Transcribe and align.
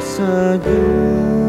sejuk 0.00 1.47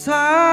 side. 0.00 0.49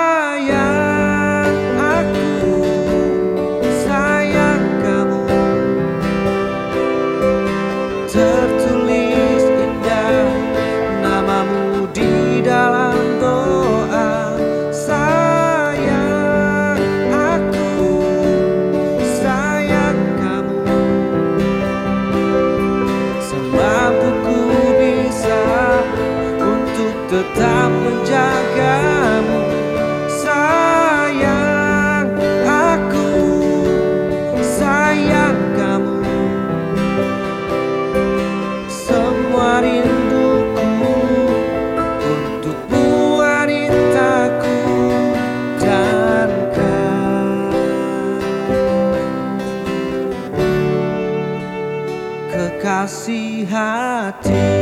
kasih 52.62 53.46
hati. 53.46 54.58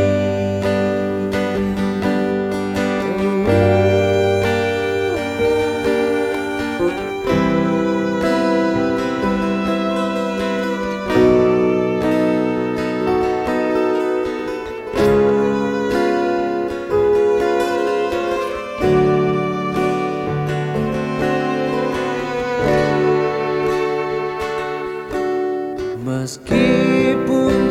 Meskipun 26.06 27.55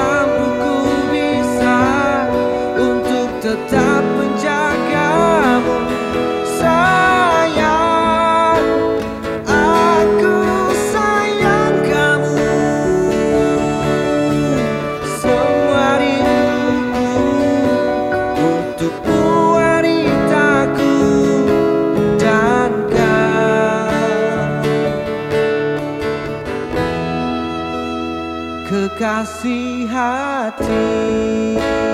Buku 0.00 0.48
ku 0.60 0.74
bisa 1.12 1.78
untuk 2.78 3.28
tetap 3.44 3.89
hati 30.50 31.89